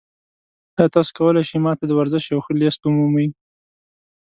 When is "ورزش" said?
1.99-2.23